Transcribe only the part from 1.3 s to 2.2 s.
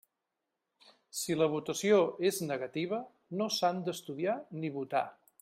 la votació